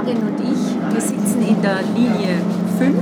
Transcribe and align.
Karin 0.00 0.16
und 0.16 0.40
ich, 0.40 0.94
wir 0.94 1.00
sitzen 1.00 1.42
in 1.46 1.60
der 1.60 1.82
Linie 1.94 2.40
5. 2.78 2.96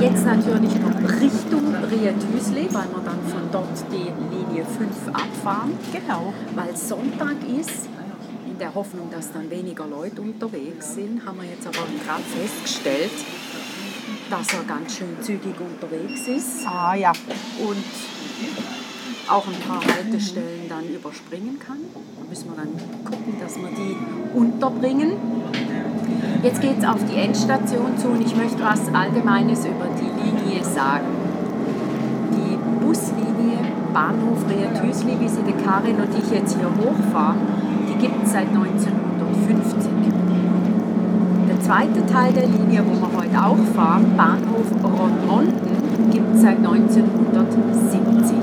Jetzt 0.00 0.24
natürlich 0.24 0.74
noch 0.80 1.20
Richtung 1.20 1.74
Riethüsli, 1.74 2.68
weil 2.72 2.88
wir 2.88 3.02
dann 3.04 3.20
von 3.28 3.42
dort 3.52 3.84
die 3.92 4.08
Linie 4.34 4.64
5 4.64 5.08
abfahren. 5.12 5.72
Genau. 5.92 6.32
Weil 6.54 6.74
Sonntag 6.74 7.36
ist, 7.60 7.86
in 8.46 8.58
der 8.58 8.74
Hoffnung, 8.74 9.10
dass 9.10 9.30
dann 9.30 9.50
weniger 9.50 9.86
Leute 9.86 10.22
unterwegs 10.22 10.94
sind, 10.94 11.26
haben 11.26 11.38
wir 11.42 11.50
jetzt 11.50 11.66
aber 11.66 11.86
gerade 12.02 12.22
festgestellt, 12.22 13.10
dass 14.30 14.46
er 14.54 14.64
ganz 14.64 14.96
schön 14.96 15.20
zügig 15.20 15.54
unterwegs 15.60 16.28
ist. 16.28 16.66
Ah 16.66 16.94
ja. 16.94 17.12
Und 17.60 17.84
auch 19.28 19.46
ein 19.46 19.60
paar 19.68 19.84
Haltestellen 19.84 20.68
dann 20.68 20.88
überspringen 20.88 21.58
kann. 21.58 21.78
Da 21.94 22.28
müssen 22.28 22.48
wir 22.48 22.56
dann 22.56 22.72
gucken, 23.04 23.36
dass 23.38 23.56
wir 23.56 23.68
die 23.68 23.96
unterbringen. 24.34 25.12
Jetzt 26.40 26.60
geht 26.60 26.78
es 26.78 26.84
auf 26.84 27.00
die 27.10 27.16
Endstation 27.16 27.98
zu 27.98 28.08
und 28.08 28.20
ich 28.20 28.36
möchte 28.36 28.62
was 28.62 28.94
Allgemeines 28.94 29.66
über 29.66 29.86
die 29.98 30.06
Linie 30.22 30.62
sagen. 30.62 31.06
Die 32.30 32.56
Buslinie 32.84 33.58
Bahnhof 33.92 34.44
Riethüsli, 34.48 35.18
wie 35.18 35.28
sie 35.28 35.42
die 35.42 35.64
Karin 35.64 35.96
und 35.96 36.14
ich 36.16 36.30
jetzt 36.30 36.56
hier 36.56 36.68
hochfahren, 36.68 37.38
die 37.88 37.98
gibt 37.98 38.24
es 38.24 38.32
seit 38.32 38.46
1950. 38.48 39.90
Der 41.48 41.60
zweite 41.60 42.06
Teil 42.06 42.32
der 42.32 42.46
Linie, 42.46 42.84
wo 42.86 42.94
wir 42.94 43.20
heute 43.20 43.44
auch 43.44 43.58
fahren, 43.74 44.14
Bahnhof 44.16 44.70
Rottmonten, 44.84 46.12
gibt 46.12 46.36
es 46.36 46.42
seit 46.42 46.58
1970. 46.58 48.38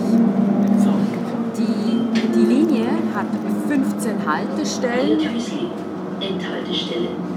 Die, 1.58 2.10
die 2.36 2.46
Linie 2.46 2.88
hat 3.16 3.28
15 3.70 4.14
Haltestellen. 4.28 5.20
Endhaltestelle. 6.20 7.35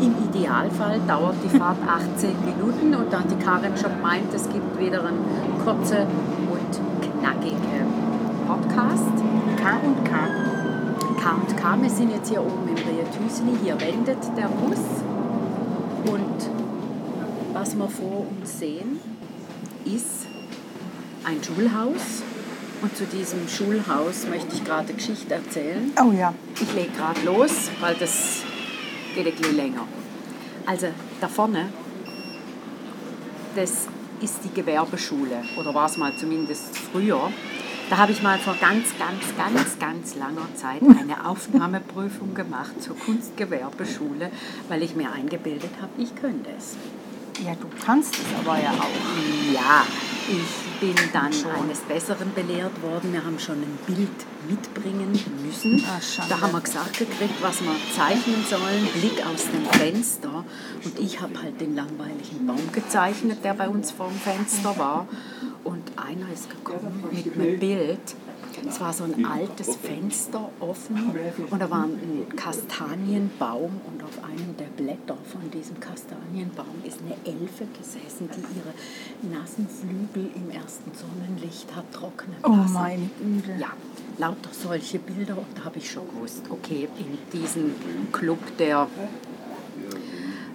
Im 0.00 0.14
Idealfall 0.30 0.98
dauert 1.06 1.36
die 1.44 1.58
Fahrt 1.58 1.76
18 1.86 2.30
Minuten 2.44 2.94
und 2.94 3.12
dann 3.12 3.24
die 3.28 3.36
Karin 3.44 3.76
schon 3.76 4.00
meint, 4.00 4.32
es 4.32 4.48
gibt 4.48 4.78
wieder 4.78 5.04
einen 5.04 5.24
kurzen 5.62 6.06
und 6.50 7.20
knackigen 7.20 7.86
Podcast. 8.46 9.12
K 9.58 9.76
und 9.84 10.04
K. 10.04 10.16
K 11.22 11.30
und 11.32 11.56
K, 11.56 11.82
wir 11.82 11.90
sind 11.90 12.12
jetzt 12.12 12.30
hier 12.30 12.40
oben 12.40 12.66
im 12.68 12.76
Riethüsli, 12.76 13.58
hier 13.62 13.78
wendet 13.78 14.18
der 14.38 14.48
Bus 14.48 14.78
und 16.06 16.50
was 17.52 17.76
wir 17.76 17.88
vor 17.88 18.26
uns 18.26 18.58
sehen, 18.58 19.00
ist 19.84 20.26
ein 21.24 21.44
Schulhaus 21.44 22.22
und 22.80 22.96
zu 22.96 23.04
diesem 23.04 23.46
Schulhaus 23.48 24.26
möchte 24.30 24.54
ich 24.54 24.64
gerade 24.64 24.88
eine 24.88 24.94
Geschichte 24.94 25.34
erzählen. 25.34 25.92
Oh 26.02 26.12
ja. 26.12 26.32
Ich 26.54 26.72
lege 26.72 26.90
gerade 26.96 27.20
los, 27.26 27.70
weil 27.80 27.94
das 27.96 28.44
geht 29.14 29.26
ein 29.26 29.34
bisschen 29.34 29.56
länger. 29.56 29.86
Also 30.66 30.88
da 31.20 31.28
vorne, 31.28 31.72
das 33.56 33.88
ist 34.20 34.40
die 34.44 34.54
Gewerbeschule 34.54 35.42
oder 35.58 35.74
war 35.74 35.86
es 35.86 35.96
mal 35.96 36.14
zumindest 36.16 36.76
früher. 36.76 37.32
Da 37.88 37.96
habe 37.96 38.12
ich 38.12 38.22
mal 38.22 38.38
vor 38.38 38.54
ganz, 38.60 38.86
ganz, 38.98 39.36
ganz, 39.36 39.78
ganz 39.80 40.14
langer 40.14 40.46
Zeit 40.54 40.80
eine 40.82 41.26
Aufnahmeprüfung 41.26 42.34
gemacht 42.34 42.80
zur 42.80 42.96
Kunstgewerbeschule, 42.96 44.30
weil 44.68 44.82
ich 44.84 44.94
mir 44.94 45.10
eingebildet 45.10 45.70
habe, 45.80 45.90
ich 45.98 46.14
könnte 46.14 46.50
es. 46.56 46.76
Ja, 47.44 47.54
du 47.54 47.68
kannst 47.84 48.14
es 48.14 48.26
aber 48.38 48.60
ja 48.60 48.70
auch. 48.70 49.52
Ja, 49.52 49.86
ich 50.28 50.80
bin 50.80 50.94
dann 51.12 51.32
eines 51.62 51.78
Besseren 51.80 52.32
belehrt 52.34 52.82
worden. 52.82 53.12
Wir 53.12 53.24
haben 53.24 53.38
schon 53.38 53.56
ein 53.56 53.78
Bild 53.86 54.08
mitbringen 54.48 55.18
müssen. 55.44 55.82
Ah, 55.88 56.00
Schande. 56.00 56.34
da 56.34 56.40
haben 56.40 56.52
wir 56.52 56.60
gesagt 56.60 56.98
gekriegt, 56.98 57.34
was 57.40 57.62
wir 57.62 57.74
zeichnen 57.96 58.44
sollen, 58.48 58.86
Blick 58.94 59.24
aus 59.26 59.46
dem 59.50 59.64
Fenster. 59.66 60.44
Und 60.84 60.98
ich 60.98 61.20
habe 61.20 61.40
halt 61.42 61.60
den 61.60 61.74
langweiligen 61.74 62.46
Baum 62.46 62.72
gezeichnet, 62.72 63.38
der 63.42 63.54
bei 63.54 63.68
uns 63.68 63.90
vor 63.90 64.08
dem 64.08 64.18
Fenster 64.18 64.76
war. 64.76 65.08
Und 65.64 65.92
einer 65.96 66.30
ist 66.32 66.50
gekommen 66.50 67.04
mit 67.10 67.34
einem 67.34 67.58
Bild. 67.58 68.00
Es 68.68 68.80
war 68.80 68.92
so 68.92 69.04
ein 69.04 69.24
altes 69.24 69.76
Fenster 69.76 70.48
offen 70.60 71.10
und 71.50 71.58
da 71.60 71.70
war 71.70 71.84
ein 71.84 72.26
Kastanienbaum 72.36 73.80
und 73.86 74.02
auf 74.02 74.22
einem 74.24 74.56
der 74.56 74.66
Blätter 74.66 75.16
von 75.30 75.50
diesem 75.50 75.78
Kastanienbaum 75.80 76.82
ist 76.84 76.98
eine 77.00 77.14
Elfe 77.24 77.66
gesessen, 77.76 78.28
die 78.34 78.40
ihre 78.58 79.34
nassen 79.38 79.66
Flügel 79.68 80.30
im 80.34 80.50
ersten 80.50 80.90
Sonnenlicht 80.94 81.74
hat 81.74 81.90
trocknen 81.92 82.36
Oh 82.44 82.48
lassen. 82.50 82.72
meine 82.72 83.10
Güte. 83.18 83.56
Ja, 83.60 83.72
lauter 84.18 84.50
solche 84.52 84.98
Bilder 84.98 85.36
und 85.38 85.46
da 85.56 85.64
habe 85.64 85.78
ich 85.78 85.90
schon 85.90 86.06
gewusst, 86.08 86.42
okay, 86.50 86.88
in 86.98 87.18
diesem 87.38 87.74
Club 88.12 88.38
der, 88.58 88.86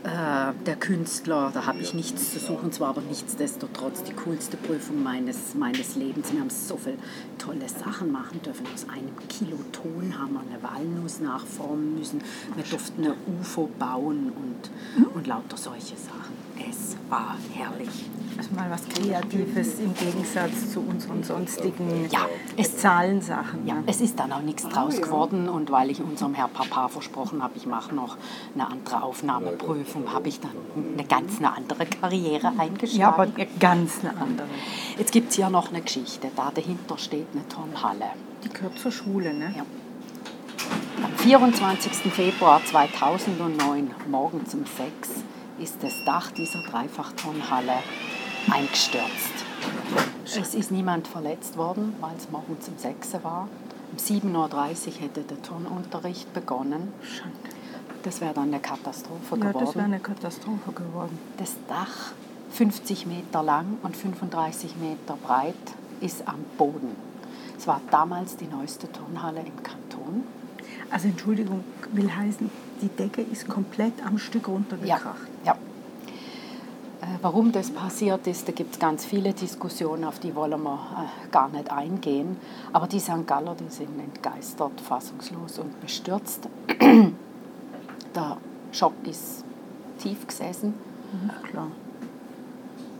der 0.05 0.75
Künstler, 0.75 1.51
da 1.53 1.65
habe 1.65 1.79
ich 1.79 1.93
nichts 1.93 2.31
zu 2.31 2.39
suchen, 2.39 2.71
zwar 2.71 2.89
aber 2.89 3.01
nichtsdestotrotz 3.01 4.03
die 4.03 4.13
coolste 4.13 4.55
Prüfung 4.55 5.01
meines, 5.01 5.55
meines 5.55 5.95
Lebens. 5.95 6.31
Wir 6.31 6.41
haben 6.41 6.49
so 6.49 6.77
viele 6.77 6.97
tolle 7.39 7.67
Sachen 7.67 8.11
machen 8.11 8.41
dürfen. 8.43 8.67
Aus 8.73 8.87
einem 8.87 9.15
Kilo 9.27 9.57
Ton 9.71 10.17
haben 10.19 10.33
wir 10.33 10.41
eine 10.41 10.61
Walnuss 10.61 11.19
nachformen 11.19 11.97
müssen. 11.97 12.21
Wir 12.55 12.63
durften 12.63 13.03
eine 13.03 13.15
UFO 13.39 13.69
bauen 13.79 14.31
und, 14.31 15.07
und 15.15 15.27
lauter 15.27 15.57
solche 15.57 15.95
Sachen. 15.95 16.44
Es 16.57 16.95
war 17.09 17.35
herrlich. 17.53 17.89
Also 18.37 18.49
mal 18.53 18.69
was 18.69 18.83
Kreatives 18.89 19.79
im 19.79 19.93
Gegensatz 19.93 20.71
zu 20.73 20.81
unseren 20.81 21.23
sonstigen 21.23 22.09
Ja, 22.11 22.25
es- 22.57 22.75
Zahlensachen. 22.77 23.65
Ja, 23.65 23.75
es 23.85 24.01
ist 24.01 24.19
dann 24.19 24.31
auch 24.33 24.41
nichts 24.41 24.67
draus 24.67 25.01
geworden 25.01 25.47
und 25.47 25.71
weil 25.71 25.89
ich 25.89 26.01
unserem 26.01 26.33
Herr 26.33 26.49
Papa 26.49 26.89
versprochen 26.89 27.41
habe, 27.41 27.53
ich 27.55 27.65
mache 27.65 27.95
noch 27.95 28.17
eine 28.53 28.67
andere 28.69 29.03
Aufnahmeprüfung, 29.03 30.11
habe 30.11 30.27
ich 30.27 30.41
dann 30.41 30.51
eine 30.97 31.07
ganz 31.07 31.37
eine 31.37 31.53
andere 31.55 31.85
Karriere 31.85 32.51
eingeschlagen. 32.57 32.99
ja, 32.99 33.07
aber 33.13 33.27
ganz 33.59 33.99
eine 34.01 34.17
andere. 34.17 34.47
Jetzt 34.97 35.13
gibt 35.13 35.29
es 35.29 35.37
hier 35.37 35.49
noch 35.49 35.69
eine 35.69 35.81
Geschichte. 35.81 36.27
Da 36.35 36.51
dahinter 36.53 36.97
steht 36.97 37.27
eine 37.33 37.47
Turnhalle. 37.47 38.05
Die 38.43 38.49
gehört 38.49 38.77
zur 38.79 38.91
Schule, 38.91 39.33
ne? 39.33 39.53
Ja. 39.55 39.63
Am 41.03 41.11
24. 41.17 42.11
Februar 42.11 42.61
2009, 42.65 43.91
morgens 44.09 44.53
um 44.53 44.65
6, 44.65 45.23
ist 45.59 45.81
das 45.81 45.93
Dach 46.05 46.31
dieser 46.31 46.61
Dreifachturnhalle 46.63 47.73
eingestürzt. 48.51 49.45
Es 50.25 50.53
ist 50.53 50.71
niemand 50.71 51.07
verletzt 51.07 51.57
worden, 51.57 51.95
weil 52.01 52.15
es 52.17 52.29
morgens 52.29 52.67
um 52.67 52.77
6 52.77 53.23
war. 53.23 53.47
Um 53.91 53.97
7.30 53.97 54.33
Uhr 54.35 54.93
hätte 55.01 55.21
der 55.21 55.41
Turnunterricht 55.41 56.33
begonnen. 56.33 56.93
Das 58.03 58.21
wäre 58.21 58.33
dann 58.33 58.45
eine 58.49 58.59
Katastrophe 58.59 59.35
Ja, 59.35 59.35
geworden. 59.37 59.65
das 59.65 59.75
wäre 59.75 59.85
eine 59.85 59.99
Katastrophe 59.99 60.71
geworden. 60.73 61.17
Das 61.37 61.55
Dach, 61.67 62.11
50 62.51 63.05
Meter 63.07 63.41
lang 63.41 63.77
und 63.83 63.95
35 63.95 64.75
Meter 64.77 65.17
breit, 65.25 65.55
ist 66.01 66.27
am 66.27 66.43
Boden. 66.57 66.95
Es 67.57 67.67
war 67.67 67.81
damals 67.89 68.35
die 68.37 68.47
neueste 68.47 68.91
Turnhalle 68.91 69.39
im 69.39 69.63
Kanton. 69.63 70.23
Also 70.89 71.07
Entschuldigung, 71.07 71.63
will 71.91 72.13
heißen, 72.13 72.49
die 72.81 72.89
Decke 72.89 73.21
ist 73.21 73.47
komplett 73.47 73.93
am 74.05 74.17
Stück 74.17 74.47
runtergekracht. 74.47 75.27
Ja. 75.43 75.53
Äh, 77.01 77.05
Warum 77.21 77.51
das 77.51 77.71
passiert 77.71 78.27
ist, 78.27 78.47
da 78.47 78.51
gibt 78.51 78.73
es 78.73 78.79
ganz 78.79 79.05
viele 79.05 79.33
Diskussionen, 79.33 80.03
auf 80.03 80.19
die 80.19 80.35
wollen 80.35 80.61
wir 80.61 80.73
äh, 80.73 81.29
gar 81.31 81.49
nicht 81.49 81.71
eingehen. 81.71 82.37
Aber 82.73 82.87
die 82.87 82.99
St. 82.99 83.25
Galler, 83.25 83.55
die 83.55 83.69
sind 83.69 83.99
entgeistert, 83.99 84.79
fassungslos 84.81 85.59
und 85.59 85.79
bestürzt. 85.81 86.47
Der 88.15 88.37
Schock 88.71 88.93
ist 89.03 89.43
tief 89.99 90.25
gesessen. 90.27 90.73
Mhm, 91.11 91.49
klar. 91.49 91.67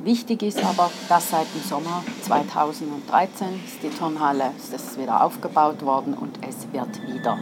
Wichtig 0.06 0.44
ist 0.44 0.64
aber, 0.64 0.92
dass 1.10 1.32
seit 1.32 1.48
dem 1.56 1.64
Sommer 1.68 2.04
2013 2.22 3.48
ist 3.66 3.82
die 3.82 3.90
Turnhalle 3.90 4.52
ist 4.56 5.00
wieder 5.00 5.24
aufgebaut 5.24 5.84
worden 5.84 6.14
und 6.14 6.38
es 6.48 6.72
wird 6.72 7.02
wieder 7.12 7.36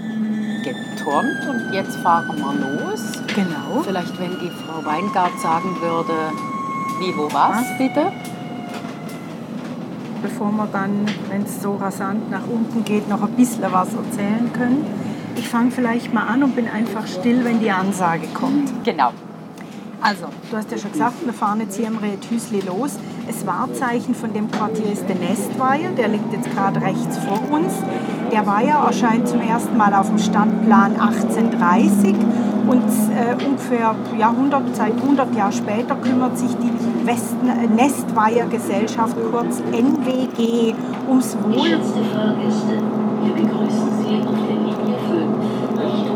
geturnt. 0.64 1.46
Und 1.50 1.74
jetzt 1.74 1.98
fahren 1.98 2.38
wir 2.38 2.54
los. 2.54 3.02
Genau. 3.36 3.82
Vielleicht, 3.84 4.18
wenn 4.18 4.40
die 4.40 4.50
Frau 4.50 4.82
Weingart 4.86 5.38
sagen 5.42 5.76
würde, 5.82 6.32
wie, 7.02 7.14
wo, 7.18 7.28
was, 7.34 7.66
bitte? 7.78 8.14
Bevor 10.22 10.50
wir 10.54 10.68
dann, 10.68 11.06
wenn 11.28 11.42
es 11.42 11.62
so 11.62 11.76
rasant 11.76 12.32
nach 12.32 12.48
unten 12.48 12.86
geht, 12.86 13.10
noch 13.10 13.24
ein 13.24 13.34
bisschen 13.34 13.70
was 13.74 13.94
erzählen 13.94 14.50
können. 14.54 14.86
Ich 15.36 15.50
fange 15.50 15.72
vielleicht 15.72 16.14
mal 16.14 16.28
an 16.28 16.42
und 16.44 16.56
bin 16.56 16.70
einfach 16.70 17.08
still, 17.08 17.44
wenn 17.44 17.60
die 17.60 17.72
Ansage 17.72 18.28
kommt. 18.28 18.86
Genau. 18.86 19.12
Also, 20.04 20.26
du 20.52 20.58
hast 20.58 20.70
ja 20.70 20.78
schon 20.78 20.92
gesagt, 20.92 21.26
wir 21.26 21.32
fahren 21.32 21.62
jetzt 21.62 21.78
hier 21.78 21.88
im 21.88 21.98
Räthüsli 21.98 22.60
los. 22.60 23.00
Das 23.26 23.48
Wahrzeichen 23.48 24.14
von 24.14 24.34
dem 24.34 24.52
Quartier 24.52 24.92
ist 24.92 25.08
der 25.08 25.16
Nestweiher, 25.16 25.92
der 25.92 26.10
liegt 26.10 26.34
jetzt 26.34 26.52
gerade 26.54 26.82
rechts 26.82 27.18
vor 27.20 27.40
uns. 27.50 27.72
Der 28.30 28.46
Weiher 28.46 28.84
erscheint 28.86 29.30
zum 29.30 29.40
ersten 29.40 29.78
Mal 29.78 29.94
auf 29.94 30.10
dem 30.10 30.20
Stadtplan 30.20 31.00
1830 31.00 32.16
und 32.68 32.84
äh, 32.84 33.46
ungefähr 33.46 33.96
ja, 34.20 34.30
100, 34.30 34.76
seit 34.76 34.94
100 34.94 35.36
Jahren 35.36 35.54
später 35.54 35.96
kümmert 35.96 36.38
sich 36.38 36.52
die 36.58 37.08
Westen, 37.08 37.48
äh, 37.48 37.68
Nestweiher 37.68 38.48
Gesellschaft, 38.48 39.16
kurz 39.32 39.62
NWG, 39.72 40.74
ums 41.08 41.38
Wohl. 41.44 41.80
Fahrgäste, 42.12 42.82
wir 43.24 43.34
begrüßen 43.36 43.90
Sie 44.04 44.20
auf 44.28 44.36
der 44.50 44.58
Linie 44.58 44.98
5 45.08 45.80
Richtung 45.80 46.14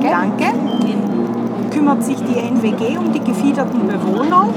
Danke. 0.00 0.08
Danke. 0.10 1.70
Kümmert 1.70 2.02
sich 2.04 2.16
die 2.16 2.38
NWG 2.38 2.98
um 2.98 3.12
die 3.12 3.20
gefiederten 3.20 3.86
Bewohner. 3.86 4.48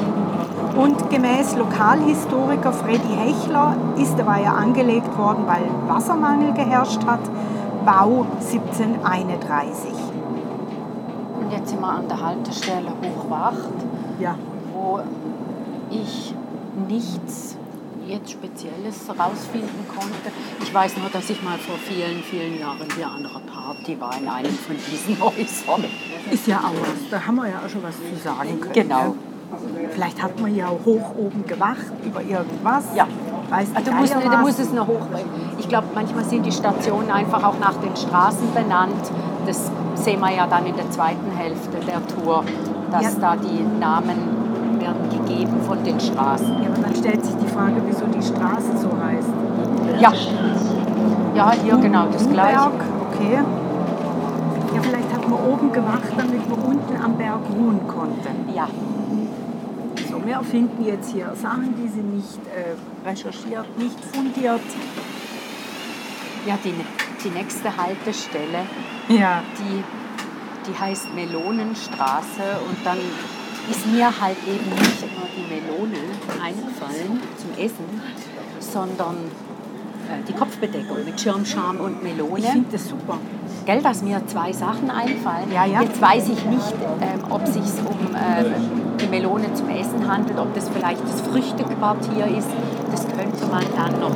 Und 0.76 1.10
gemäß 1.12 1.56
Lokalhistoriker 1.56 2.74
Freddy 2.74 3.16
Hechler 3.16 3.76
ist 3.98 4.16
der 4.18 4.26
Weiher 4.26 4.56
angelegt 4.58 5.16
worden, 5.18 5.46
weil 5.46 5.64
Wassermangel 5.88 6.54
geherrscht 6.54 7.06
hat. 7.06 7.20
Bau 7.86 8.26
1731. 8.40 9.92
Und 11.40 11.52
jetzt 11.52 11.70
sind 11.70 11.80
wir 11.82 11.90
an 11.90 12.08
der 12.08 12.26
Haltestelle 12.26 12.90
Hochwacht, 12.90 13.58
Ja. 14.20 14.36
wo 14.74 15.00
ich 15.92 16.34
nichts 16.88 17.58
jetzt 18.08 18.32
Spezielles 18.32 19.08
rausfinden 19.10 19.86
konnte. 19.96 20.32
Ich 20.62 20.74
weiß 20.74 20.98
nur, 20.98 21.10
dass 21.10 21.30
ich 21.30 21.42
mal 21.44 21.58
vor 21.58 21.76
vielen, 21.78 22.24
vielen 22.24 22.60
Jahren 22.60 22.88
hier 22.96 23.08
an 23.08 23.26
einer 23.26 23.30
Party 23.64 24.00
war 24.00 24.12
in 24.20 24.28
einem 24.28 24.52
von 24.52 24.76
diesen 24.76 25.20
Häusern. 25.24 25.86
Ist 26.30 26.48
ja 26.48 26.58
auch 26.58 26.74
was. 26.82 27.10
Da 27.10 27.26
haben 27.26 27.36
wir 27.36 27.48
ja 27.48 27.56
auch 27.66 27.70
schon 27.70 27.84
was 27.84 27.96
zu 27.96 28.22
sagen 28.22 28.60
können. 28.60 28.74
Genau. 28.74 29.16
Vielleicht 29.92 30.22
hat 30.22 30.40
man 30.40 30.54
ja 30.56 30.68
auch 30.68 30.84
hoch 30.86 31.16
oben 31.18 31.46
gewacht 31.46 31.92
über 32.04 32.22
irgendwas. 32.22 32.86
Ja. 32.96 33.08
Weiß 33.50 33.68
Also 33.76 33.92
du 33.92 33.98
musst, 33.98 34.16
du 34.16 34.38
musst 34.40 34.60
es 34.60 34.74
noch 34.74 34.88
hochbringen. 34.88 35.30
Ich 35.60 35.70
glaube, 35.70 35.88
manchmal 35.94 36.26
sind 36.26 36.46
die 36.46 36.52
Stationen 36.52 37.12
einfach 37.12 37.44
auch 37.44 37.60
nach 37.60 37.76
den 37.76 37.96
Straßen 37.96 38.52
benannt. 38.54 39.12
Das 39.46 39.70
sehen 39.96 40.20
wir 40.22 40.32
ja 40.32 40.48
dann 40.48 40.66
in 40.66 40.76
der 40.76 40.90
zweiten 40.90 41.32
Hälfte 41.38 41.78
der 41.86 42.02
Tour, 42.08 42.44
dass 42.92 43.04
Ja. 43.04 43.10
da 43.20 43.36
die 43.36 43.64
Namen 43.80 44.80
werden 44.80 45.10
gegeben 45.10 45.62
von 45.68 45.84
den 45.84 46.00
Straßen. 46.00 46.64
Ja, 46.64 46.70
aber 46.70 46.82
dann 46.82 46.96
stellt 46.96 47.24
sich 47.24 47.36
die 47.36 47.48
Frage, 47.48 47.76
wieso 47.86 48.06
die 48.08 48.24
Straße 48.24 48.76
so 48.82 48.90
heißt. 49.06 49.30
Ja, 50.00 50.12
ja 51.36 51.52
hier 51.64 51.78
genau 51.78 52.08
das 52.12 52.28
gleiche. 52.28 52.72
Okay. 53.24 53.40
Ja, 54.76 54.82
vielleicht 54.82 55.14
hat 55.14 55.30
man 55.30 55.40
oben 55.40 55.72
gewacht, 55.72 56.12
damit 56.18 56.50
man 56.50 56.60
unten 56.60 56.96
am 57.02 57.18
Berg 57.18 57.40
ruhen 57.58 57.80
konnte. 57.88 58.30
Ja, 58.54 58.68
So, 60.10 60.26
wir 60.26 60.34
erfinden 60.36 60.84
jetzt 60.86 61.12
hier 61.12 61.32
Sachen, 61.42 61.74
die 61.82 61.88
sind 61.88 62.16
nicht 62.16 62.40
äh, 62.48 63.08
recherchiert, 63.08 63.66
nicht 63.78 63.98
fundiert. 64.14 64.62
ja 66.46 66.58
die, 66.64 66.74
die 67.24 67.30
nächste 67.30 67.76
Haltestelle, 67.78 68.66
Ja. 69.08 69.42
die, 69.58 69.84
die 70.70 70.78
heißt 70.78 71.14
Melonenstraße 71.16 72.60
und 72.68 72.78
dann 72.86 72.98
ist 73.72 73.86
mir 73.88 74.06
halt 74.20 74.38
eben 74.46 74.70
nicht 74.70 75.02
nur 75.18 75.28
die 75.38 75.48
Melone 75.54 75.98
eingefallen 76.44 77.22
zum 77.38 77.64
Essen, 77.64 78.02
sondern 78.60 79.16
die 80.28 80.34
Kopfbedeckung 80.34 80.98
mit 81.06 81.20
Schirmscham 81.20 81.78
und 81.80 81.98
Ich 81.98 82.16
Melone. 82.16 82.42
finde 82.42 82.70
das 82.72 82.88
super. 82.88 83.18
Gell, 83.66 83.82
dass 83.82 84.02
mir 84.02 84.22
zwei 84.28 84.52
Sachen 84.52 84.90
einfallen. 84.92 85.52
Ja, 85.54 85.66
ja. 85.66 85.82
Jetzt 85.82 86.02
weiß 86.02 86.30
ich 86.30 86.46
nicht, 86.46 86.74
ähm, 87.02 87.20
ob 87.30 87.44
es 87.44 87.54
sich 87.54 87.64
um 87.64 88.14
ähm, 88.14 88.54
die 89.00 89.08
Melone 89.08 89.54
zum 89.54 89.70
Essen 89.70 90.06
handelt, 90.06 90.38
ob 90.38 90.54
das 90.54 90.70
vielleicht 90.70 91.02
das 91.04 91.22
Früchtequartier 91.22 92.28
ist. 92.38 92.50
Das 92.92 93.08
könnte 93.08 93.46
man 93.50 93.64
dann 93.76 94.00
noch 94.02 94.16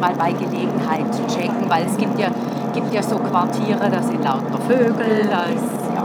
mal 0.00 0.12
bei 0.18 0.32
Gelegenheit 0.32 1.06
checken, 1.28 1.68
weil 1.68 1.84
es 1.86 1.96
gibt 1.96 2.18
ja, 2.18 2.28
gibt 2.74 2.92
ja 2.92 3.02
so 3.02 3.16
Quartiere, 3.16 3.88
da 3.90 4.02
sind 4.02 4.24
lauter 4.24 4.58
Vögel, 4.66 5.28
da 5.30 5.44
ist, 5.44 5.94
ja. 5.94 6.04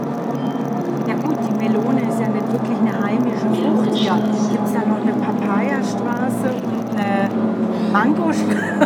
Ja 1.07 1.15
gut, 1.15 1.37
die 1.49 1.63
Melone 1.63 2.01
ist 2.01 2.19
ja 2.19 2.27
nicht 2.27 2.51
wirklich 2.51 2.77
eine 2.79 3.03
heimische 3.03 3.47
Frucht. 3.49 3.95
Ja, 4.03 4.15
gibt 4.51 4.65
es 4.67 4.73
da 4.73 4.79
noch 4.85 5.01
eine 5.01 5.13
Papayastraße, 5.13 6.49
eine 6.97 7.29
Mangostraße? 7.91 8.84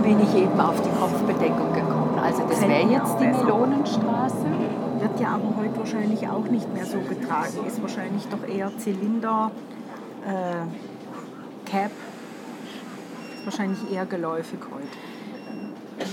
Darum 0.00 0.16
bin 0.18 0.26
ich 0.26 0.34
eben 0.34 0.58
auf 0.58 0.80
die 0.80 0.88
Kopfbedeckung 0.98 1.72
gekommen. 1.74 2.18
Also 2.22 2.42
das 2.48 2.60
wäre 2.62 2.86
mir 2.86 2.92
jetzt 2.92 3.20
die. 3.20 3.26
Melonenstraße. 3.26 4.46
Wird 4.98 5.20
ja 5.20 5.28
aber 5.34 5.54
heute 5.60 5.76
wahrscheinlich 5.76 6.26
auch 6.26 6.44
nicht 6.44 6.72
mehr 6.72 6.86
so 6.86 6.98
getragen. 7.00 7.66
Ist 7.66 7.82
wahrscheinlich 7.82 8.26
doch 8.28 8.46
eher 8.48 8.70
Zylinder, 8.78 9.50
äh, 10.26 11.68
Cap. 11.70 11.90
Ist 13.36 13.44
wahrscheinlich 13.44 13.92
eher 13.92 14.06
geläufig 14.06 14.58
heute. 14.72 16.06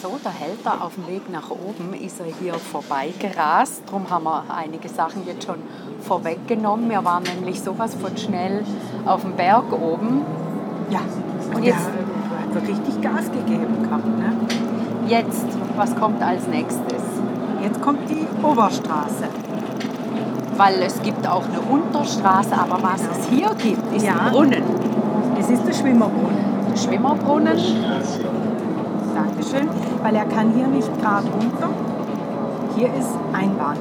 So, 0.00 0.18
der 0.24 0.32
Hälter 0.32 0.84
auf 0.84 0.94
dem 0.94 1.08
Weg 1.08 1.28
nach 1.30 1.50
oben 1.50 1.94
ist 1.94 2.20
er 2.20 2.26
hier 2.26 2.54
vorbeigerast. 2.54 3.82
Darum 3.86 4.08
haben 4.08 4.24
wir 4.24 4.44
einige 4.56 4.88
Sachen 4.88 5.26
jetzt 5.26 5.46
schon 5.46 5.58
vorweggenommen. 6.00 6.88
Wir 6.88 7.04
waren 7.04 7.24
nämlich 7.24 7.60
sowas 7.60 7.94
von 7.94 8.16
schnell 8.16 8.64
auf 9.04 9.22
dem 9.22 9.32
Berg 9.32 9.72
oben. 9.72 10.22
Ja, 10.90 11.00
Und 11.54 11.64
jetzt- 11.64 11.88
richtig 12.60 13.00
Gas 13.00 13.30
gegeben 13.30 13.82
gehabt. 13.82 14.06
Ne? 14.06 14.32
Jetzt, 15.08 15.46
was 15.76 15.94
kommt 15.96 16.22
als 16.22 16.46
nächstes? 16.48 17.02
Jetzt 17.62 17.80
kommt 17.80 18.08
die 18.08 18.26
Oberstraße. 18.42 19.24
Weil 20.56 20.74
es 20.82 21.00
gibt 21.02 21.26
auch 21.26 21.44
eine 21.48 21.60
Unterstraße, 21.60 22.52
aber 22.54 22.82
was 22.82 23.02
es 23.02 23.28
hier 23.28 23.50
gibt, 23.56 23.94
ist 23.96 24.04
Ja. 24.06 24.12
ein 24.26 24.32
Brunnen. 24.32 24.62
Es 25.38 25.48
ist 25.50 25.66
der 25.66 25.72
Schwimmerbrunnen. 25.72 26.38
Der 26.70 26.76
Schwimmerbrunnen. 26.76 27.56
Dankeschön. 29.14 29.68
Weil 30.02 30.14
er 30.16 30.24
kann 30.26 30.52
hier 30.54 30.66
nicht 30.66 30.88
gerade 31.00 31.26
runter. 31.28 31.68
Hier 32.76 32.88
ist 32.94 33.10
Einbahn. 33.32 33.76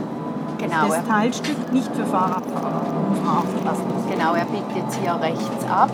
Genau, 0.58 0.88
Das 0.90 1.08
Teilstück 1.08 1.74
nicht 1.74 1.94
für 1.96 2.06
Fahrradfahrer. 2.06 2.82
Muss 3.10 3.20
man 3.22 3.38
aufpassen. 3.38 3.86
genau, 4.12 4.34
er 4.36 4.46
biegt 4.46 4.76
jetzt 4.76 4.96
hier 5.02 5.18
rechts 5.20 5.66
ab, 5.70 5.90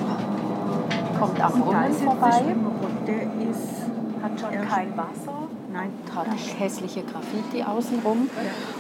kommt 1.20 1.42
am 1.44 1.52
Brunnen 1.62 1.94
vorbei, 1.94 2.32
Schwimmerbrunnen. 2.32 2.98
Der 3.08 3.22
ist 3.50 3.88
hat 4.22 4.32
schon 4.40 4.52
Ja. 4.54 4.57
Kein 4.70 4.96
Wasser. 4.98 5.34
Nein, 5.72 5.92
hat 6.16 6.28
hässliche 6.60 7.04
Graffiti 7.04 7.62
außenrum, 7.64 8.30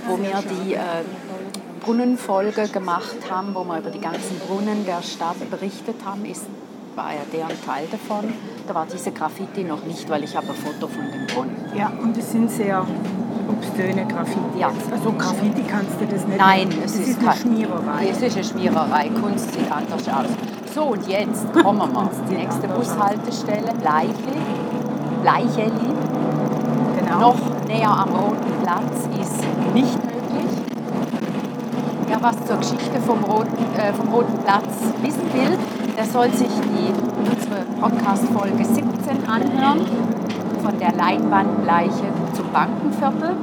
wo 0.08 0.18
wir 0.18 0.42
die 0.66 0.74
äh, 0.74 0.80
Brunnenfolge 1.82 2.68
gemacht 2.70 3.18
haben, 3.30 3.54
wo 3.54 3.64
wir 3.66 3.80
über 3.80 3.90
die 3.90 4.00
ganzen 4.02 4.40
Brunnen 4.48 4.86
der 4.86 5.02
Stadt 5.02 5.38
berichtet 5.52 5.96
haben, 6.06 6.26
ist, 6.26 6.46
war 6.96 7.12
ja 7.12 7.20
deren 7.32 7.62
Teil 7.66 7.88
davon. 7.92 8.34
Da 8.68 8.74
war 8.74 8.88
diese 8.92 9.12
Graffiti 9.12 9.64
noch 9.64 9.84
nicht, 9.86 10.10
weil 10.10 10.24
ich 10.24 10.36
habe 10.36 10.48
ein 10.48 10.56
Foto 10.56 10.88
von 10.88 11.04
dem 11.12 11.28
Brunnen. 11.28 11.56
Ja, 11.76 11.92
und 12.02 12.18
es 12.18 12.32
sind 12.32 12.50
sehr 12.50 12.86
obszöne 13.48 14.06
Graffiti. 14.08 14.60
Ja. 14.60 14.72
Also 14.92 15.12
Graffiti 15.12 15.64
kannst 15.64 16.02
du 16.02 16.06
das 16.06 16.26
nicht 16.28 16.38
Nein, 16.40 16.70
es 16.84 16.96
ist, 16.96 17.08
ist 17.10 17.20
eine 17.20 17.28
kein- 17.30 17.38
Schmiererei. 17.38 18.10
Es 18.10 18.22
ist 18.22 18.36
eine 18.36 18.44
Schmiererei. 18.44 19.10
Kunst 19.22 19.54
sieht 19.54 19.72
anders 19.72 20.08
aus. 20.10 20.26
So, 20.74 20.84
und 20.84 21.08
jetzt 21.08 21.54
kommen 21.54 21.80
wir. 21.80 22.10
Sieht 22.28 22.38
nächste 22.38 22.68
anders 22.68 22.90
aus. 22.90 22.98
Leicheli. 25.28 25.92
Genau. 26.98 27.20
Noch 27.20 27.68
näher 27.68 27.90
am 27.90 28.10
Roten 28.16 28.64
Platz 28.64 29.10
ist 29.20 29.44
nicht 29.74 29.98
möglich. 30.06 30.52
Wer 32.08 32.24
was 32.24 32.46
zur 32.46 32.56
Geschichte 32.56 33.02
vom 33.06 33.22
Roten, 33.26 33.58
äh, 33.78 33.92
vom 33.92 34.08
Roten 34.08 34.38
Platz 34.46 34.70
wissen 35.02 35.34
will, 35.34 35.58
der 35.98 36.06
soll 36.06 36.30
sich 36.32 36.48
die, 36.48 36.94
unsere 37.30 37.66
Podcast-Folge 37.82 38.64
17 38.64 39.28
anhören, 39.28 39.86
von 40.64 40.80
der 40.80 40.94
Leinwandleiche 40.94 42.08
zum 42.34 42.50
Bankenviertel. 42.54 43.36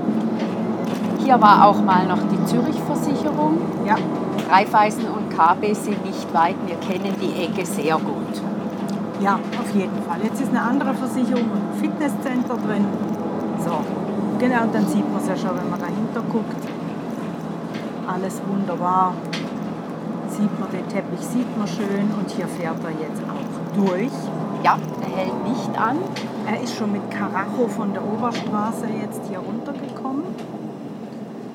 Hier 1.22 1.38
war 1.38 1.66
auch 1.66 1.82
mal 1.82 2.06
noch 2.06 2.20
die 2.32 2.42
Zürich-Versicherung. 2.46 3.58
Ja, 3.84 3.96
Raiffeisen 4.50 5.04
und 5.08 5.28
KB 5.28 5.74
sind 5.74 6.02
nicht 6.06 6.32
weit, 6.32 6.56
wir 6.66 6.76
kennen 6.76 7.14
die 7.20 7.44
Ecke 7.44 7.66
sehr 7.66 7.96
gut. 7.98 8.53
Ja, 9.24 9.40
auf 9.58 9.74
jeden 9.74 10.02
Fall. 10.02 10.20
Jetzt 10.22 10.42
ist 10.42 10.50
eine 10.50 10.60
andere 10.60 10.92
Versicherung 10.92 11.50
und 11.50 11.62
ein 11.72 11.80
Fitnesscenter 11.80 12.56
drin. 12.56 12.84
So, 13.64 13.80
genau, 14.38 14.62
und 14.64 14.74
dann 14.74 14.86
sieht 14.86 15.10
man 15.10 15.22
es 15.22 15.28
ja 15.28 15.36
schon, 15.36 15.56
wenn 15.56 15.70
man 15.70 15.80
dahinter 15.80 16.20
guckt. 16.30 16.62
Alles 18.06 18.42
wunderbar. 18.46 19.14
Sieht 20.28 20.60
man 20.60 20.70
den 20.70 20.86
Teppich, 20.88 21.20
sieht 21.20 21.56
man 21.56 21.66
schön 21.66 22.10
und 22.18 22.30
hier 22.30 22.46
fährt 22.46 22.84
er 22.84 22.90
jetzt 22.90 23.22
auch 23.24 23.82
durch. 23.82 24.12
Ja, 24.62 24.76
er 25.00 25.16
hält 25.16 25.48
nicht 25.48 25.80
an. 25.80 25.96
Er 26.46 26.60
ist 26.62 26.76
schon 26.76 26.92
mit 26.92 27.10
Karacho 27.10 27.66
von 27.68 27.94
der 27.94 28.02
Oberstraße 28.04 28.86
jetzt 29.00 29.22
hier 29.28 29.38
runtergekommen. 29.38 30.24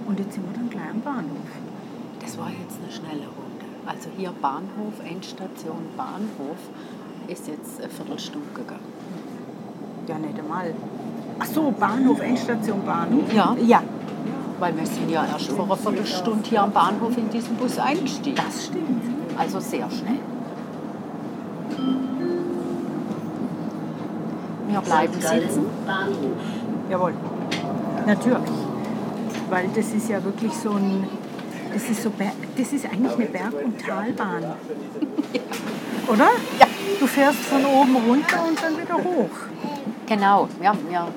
Und 0.07 0.19
jetzt 0.19 0.33
sind 0.33 0.45
wir 0.49 0.57
dann 0.57 0.69
gleich 0.71 0.89
am 0.91 1.01
Bahnhof. 1.01 1.49
Das 2.19 2.35
war 2.39 2.49
jetzt 2.49 2.79
eine 2.81 2.91
schnelle 2.91 3.27
Runde. 3.27 3.65
Also 3.85 4.09
hier 4.17 4.31
Bahnhof, 4.41 4.93
Endstation 5.05 5.85
Bahnhof 5.95 6.57
ist 7.29 7.47
jetzt 7.47 7.79
eine 7.79 7.89
Viertelstunde 7.89 8.47
gegangen. 8.55 8.81
Ja, 10.07 10.17
nicht 10.17 10.39
einmal. 10.39 10.73
Ach 11.39 11.45
so, 11.45 11.71
Bahnhof, 11.71 12.19
Endstation 12.19 12.83
Bahnhof. 12.85 13.31
Ja. 13.33 13.55
Ja, 13.61 13.83
Weil 14.59 14.75
wir 14.75 14.85
sind 14.85 15.09
ja 15.09 15.25
erst 15.25 15.51
vor 15.51 15.65
einer 15.65 15.77
Viertelstunde 15.77 16.49
hier 16.49 16.63
am 16.63 16.71
Bahnhof 16.71 17.17
in 17.17 17.29
diesen 17.29 17.55
Bus 17.55 17.77
eingestiegen. 17.77 18.35
das 18.35 18.65
stimmt. 18.65 19.03
Also 19.37 19.59
sehr 19.59 19.89
schnell. 19.89 20.19
Wir 24.67 24.81
bleiben 24.81 25.13
sitzen. 25.13 25.65
Jawohl. 26.89 27.13
Natürlich. 28.05 28.37
Weil 29.49 29.69
das 29.75 29.93
ist 29.93 30.09
ja 30.09 30.23
wirklich 30.23 30.53
so 30.53 30.71
ein. 30.71 31.07
Das 31.73 31.87
ist, 31.89 32.01
so 32.01 32.11
das 32.57 32.73
ist 32.73 32.85
eigentlich 32.85 33.13
eine 33.13 33.25
Berg- 33.25 33.63
und 33.63 33.79
Talbahn. 33.79 34.43
Oder? 36.07 36.29
Ja. 36.59 36.68
Du 36.99 37.07
fährst 37.07 37.39
von 37.39 37.65
oben 37.65 37.95
runter 37.95 38.45
und 38.47 38.61
dann 38.61 38.77
wieder 38.77 38.95
hoch. 38.95 39.29
Genau, 40.07 40.49
ja, 40.61 40.73
wir 40.89 41.07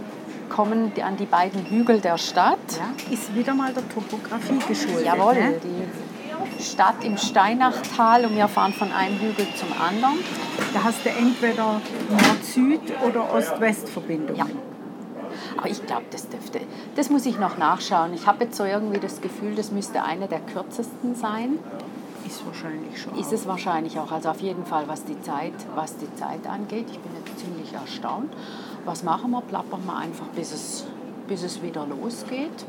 kommen 0.48 0.92
an 1.02 1.16
die 1.16 1.26
beiden 1.26 1.64
Hügel 1.66 2.00
der 2.00 2.18
Stadt. 2.18 2.58
Ja, 2.76 3.12
ist 3.12 3.34
wieder 3.34 3.54
mal 3.54 3.72
der 3.72 3.88
Topografie 3.88 4.58
geschuldet. 4.68 5.06
Jawohl, 5.06 5.34
Ne? 5.34 5.54
die 6.58 6.62
Stadt 6.62 7.02
im 7.02 7.16
Steinachtal 7.16 8.24
und 8.26 8.36
wir 8.36 8.48
fahren 8.48 8.72
von 8.72 8.92
einem 8.92 9.18
Hügel 9.18 9.46
zum 9.56 9.68
anderen. 9.80 10.18
Da 10.72 10.84
hast 10.84 11.04
du 11.04 11.08
entweder 11.10 11.80
Nord-Süd- 12.10 12.92
oder 13.06 13.32
Ost-West-Verbindung. 13.34 14.36
Ja. 14.36 14.46
Aber 15.56 15.68
ich 15.68 15.84
glaube, 15.86 16.04
das 16.10 16.28
dürfte, 16.28 16.60
das 16.96 17.10
muss 17.10 17.26
ich 17.26 17.38
noch 17.38 17.58
nachschauen. 17.58 18.12
Ich 18.14 18.26
habe 18.26 18.44
jetzt 18.44 18.56
so 18.56 18.64
irgendwie 18.64 19.00
das 19.00 19.20
Gefühl, 19.20 19.54
das 19.54 19.70
müsste 19.72 20.02
eine 20.04 20.28
der 20.28 20.40
kürzesten 20.40 21.14
sein. 21.14 21.58
Ist 22.32 22.46
wahrscheinlich 22.46 22.98
schon. 22.98 23.18
Ist 23.18 23.32
es 23.32 23.46
wahrscheinlich 23.46 23.98
auch. 23.98 24.10
Also 24.10 24.30
auf 24.30 24.40
jeden 24.40 24.64
Fall, 24.64 24.88
was 24.88 25.04
die 25.04 25.20
Zeit, 25.20 25.52
was 25.74 25.98
die 25.98 26.12
Zeit 26.14 26.46
angeht. 26.46 26.86
Ich 26.90 26.98
bin 26.98 27.12
jetzt 27.14 27.38
ziemlich 27.38 27.74
erstaunt. 27.74 28.32
Was 28.86 29.02
machen 29.02 29.32
wir? 29.32 29.42
Plappern 29.42 29.82
wir 29.84 29.96
einfach, 29.98 30.26
bis 30.28 30.50
es, 30.50 30.86
bis 31.28 31.42
es 31.42 31.62
wieder 31.62 31.86
losgeht. 31.86 32.64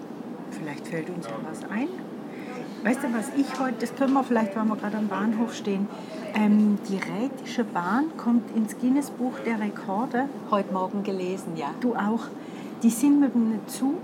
Vielleicht 0.51 0.87
fällt 0.87 1.09
uns 1.09 1.27
ja 1.27 1.35
was 1.49 1.63
ein. 1.71 1.87
Weißt 2.83 3.03
du, 3.03 3.13
was 3.13 3.29
ich 3.37 3.57
heute, 3.57 3.75
das 3.79 3.95
können 3.95 4.11
wir 4.11 4.25
vielleicht, 4.25 4.53
weil 4.57 4.65
wir 4.65 4.75
gerade 4.75 4.97
am 4.97 5.07
Bahnhof 5.07 5.55
stehen, 5.55 5.87
ähm, 6.35 6.77
die 6.89 6.97
Rätische 6.97 7.63
Bahn 7.63 8.11
kommt 8.17 8.53
ins 8.57 8.77
Guinness-Buch 8.77 9.39
der 9.45 9.61
Rekorde. 9.61 10.27
Heute 10.51 10.73
Morgen 10.73 11.03
gelesen, 11.03 11.55
ja. 11.55 11.67
Du 11.79 11.95
auch. 11.95 12.25
Die 12.83 12.89
sind 12.89 13.21
mit 13.21 13.33
einem 13.33 13.65
Zug, 13.67 14.01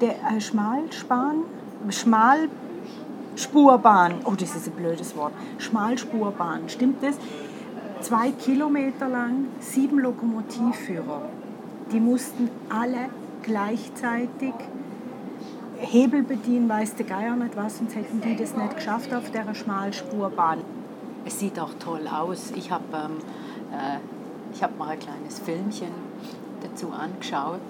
der 0.00 0.16
äh, 0.28 0.40
Schmalspan, 0.40 1.44
Schmalspurbahn, 3.38 4.14
oh, 4.24 4.32
das 4.32 4.56
ist 4.56 4.66
ein 4.66 4.72
blödes 4.72 5.16
Wort, 5.16 5.32
Schmalspurbahn, 5.58 6.68
stimmt 6.68 7.04
das? 7.04 7.14
Zwei 8.00 8.32
Kilometer 8.32 9.08
lang, 9.08 9.46
sieben 9.60 10.00
Lokomotivführer. 10.00 11.22
Die 11.92 12.00
mussten 12.00 12.50
alle 12.68 13.10
gleichzeitig 13.44 14.54
Hebel 15.76 16.24
bedienen, 16.24 16.68
weiß 16.68 16.96
der 16.96 17.06
Geier 17.06 17.36
nicht 17.36 17.56
was, 17.56 17.78
sonst 17.78 17.94
hätten 17.94 18.20
die 18.20 18.34
das 18.34 18.56
nicht 18.56 18.74
geschafft 18.74 19.14
auf 19.14 19.30
der 19.30 19.54
Schmalspurbahn. 19.54 20.58
Es 21.24 21.38
sieht 21.38 21.60
auch 21.60 21.74
toll 21.78 22.08
aus. 22.08 22.52
Ich 22.56 22.72
habe 22.72 22.84
ähm, 22.92 23.18
äh, 23.70 24.60
hab 24.60 24.76
mal 24.78 24.88
ein 24.88 24.98
kleines 24.98 25.38
Filmchen 25.38 25.92
dazu 26.60 26.90
angeschaut. 26.90 27.60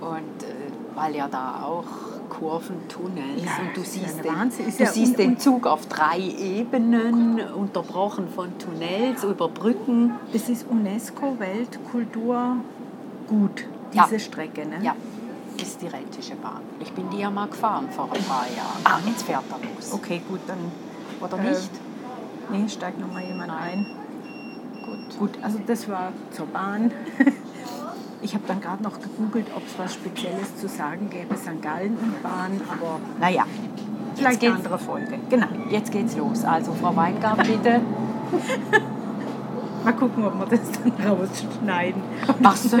Und 0.00 0.44
äh, 0.44 0.70
weil 0.94 1.16
ja 1.16 1.26
da 1.28 1.62
auch 1.64 2.19
Kurven, 2.40 2.88
Tunnels 2.88 3.44
Ja, 3.44 3.50
und 3.60 3.76
du 3.76 3.80
ja 3.82 3.86
siehst, 3.86 4.24
den, 4.24 4.34
Wahnsinn. 4.34 4.66
Du 4.76 4.82
ja 4.82 4.90
siehst 4.90 5.18
den 5.18 5.38
Zug 5.38 5.66
auf 5.66 5.86
drei 5.86 6.18
Ebenen, 6.18 7.38
unterbrochen 7.54 8.28
von 8.34 8.56
Tunnels, 8.58 9.22
über 9.24 9.48
Brücken. 9.48 10.12
Das 10.32 10.48
ist 10.48 10.66
UNESCO-Weltkulturgut, 10.70 12.62
Ja. 13.92 14.04
diese 14.06 14.18
Strecke. 14.20 14.66
Ne? 14.66 14.78
Ja, 14.82 14.94
ist 15.62 15.82
die 15.82 15.86
Rätische 15.88 16.34
Bahn. 16.36 16.62
Ich 16.80 16.90
bin 16.92 17.10
die 17.10 17.18
ja 17.18 17.30
mal 17.30 17.46
gefahren 17.48 17.88
vor 17.90 18.04
ein 18.04 18.22
paar 18.24 18.46
Jahren. 18.56 18.80
Ah, 18.84 18.98
jetzt 19.06 19.24
fährt 19.24 19.44
er 19.50 19.58
los. 19.76 19.92
Okay, 19.92 20.22
gut, 20.28 20.40
dann 20.46 20.58
Oder 21.20 21.38
Äh, 21.38 21.50
nicht? 21.50 21.70
nee, 22.50 22.66
steigt 22.68 22.98
noch 22.98 23.12
mal 23.12 23.22
jemand 23.22 23.52
ein. 23.52 23.84
Gut. 24.86 25.18
Gut, 25.18 25.30
also 25.42 25.58
das 25.66 25.86
war 25.86 26.12
zur 26.30 26.46
Bahn. 26.46 26.90
Ich 28.30 28.36
habe 28.36 28.44
dann 28.46 28.60
gerade 28.60 28.80
noch 28.80 29.00
gegoogelt, 29.00 29.48
ob 29.56 29.66
es 29.66 29.76
was 29.76 29.94
Spezielles 29.94 30.56
zu 30.56 30.68
sagen 30.68 31.10
gäbe, 31.10 31.36
St. 31.36 31.60
Gallen 31.60 31.98
und 32.00 32.22
Bahn, 32.22 32.60
aber 32.70 33.00
naja, 33.18 33.42
vielleicht 34.14 34.40
eine 34.44 34.54
andere 34.54 34.78
Folge. 34.78 35.18
Genau. 35.28 35.48
Jetzt 35.68 35.90
geht's 35.90 36.16
los. 36.16 36.44
Also, 36.44 36.72
Frau 36.74 36.94
Weingart, 36.94 37.38
bitte. 37.38 37.80
Mal 39.82 39.92
gucken, 39.94 40.24
ob 40.24 40.38
wir 40.38 40.46
das 40.46 40.60
dann 40.70 40.92
rausschneiden. 41.08 42.00
Machst 42.38 42.72
du, 42.72 42.76